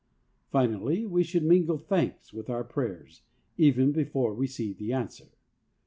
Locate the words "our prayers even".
2.49-3.91